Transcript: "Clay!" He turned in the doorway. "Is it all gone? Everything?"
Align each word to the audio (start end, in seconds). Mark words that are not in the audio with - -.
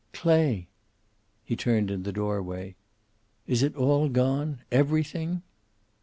"Clay!" 0.13 0.67
He 1.45 1.55
turned 1.55 1.91
in 1.91 2.01
the 2.01 2.11
doorway. 2.11 2.75
"Is 3.45 3.61
it 3.61 3.75
all 3.75 4.09
gone? 4.09 4.61
Everything?" 4.71 5.43